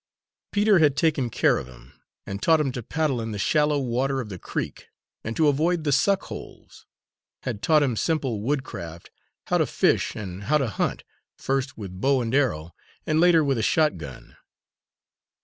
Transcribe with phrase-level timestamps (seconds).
[0.51, 1.93] Peter had taken care of him,
[2.25, 4.87] and taught him to paddle in the shallow water of the creek
[5.23, 6.87] and to avoid the suck holes;
[7.43, 9.11] had taught him simple woodcraft,
[9.45, 11.03] how to fish, and how to hunt,
[11.37, 12.71] first with bow and arrow,
[13.05, 14.35] and later with a shotgun.